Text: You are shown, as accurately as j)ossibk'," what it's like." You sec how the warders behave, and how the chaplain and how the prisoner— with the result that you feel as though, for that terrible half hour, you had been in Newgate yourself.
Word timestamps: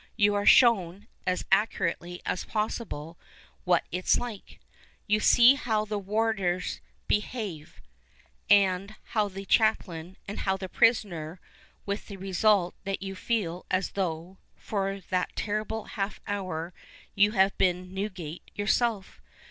You 0.17 0.33
are 0.33 0.47
shown, 0.47 1.05
as 1.27 1.45
accurately 1.51 2.23
as 2.25 2.45
j)ossibk'," 2.45 3.15
what 3.65 3.85
it's 3.91 4.17
like." 4.17 4.59
You 5.05 5.19
sec 5.19 5.57
how 5.57 5.85
the 5.85 5.99
warders 5.99 6.79
behave, 7.07 7.83
and 8.49 8.95
how 9.09 9.27
the 9.27 9.45
chaplain 9.45 10.17
and 10.27 10.39
how 10.39 10.57
the 10.57 10.67
prisoner— 10.69 11.39
with 11.85 12.07
the 12.07 12.17
result 12.17 12.73
that 12.83 13.03
you 13.03 13.13
feel 13.13 13.67
as 13.69 13.91
though, 13.91 14.39
for 14.55 15.01
that 15.11 15.35
terrible 15.35 15.83
half 15.83 16.19
hour, 16.25 16.73
you 17.13 17.33
had 17.33 17.55
been 17.59 17.77
in 17.83 17.93
Newgate 17.93 18.41
yourself. 18.55 19.21